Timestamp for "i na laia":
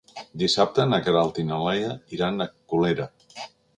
1.43-1.91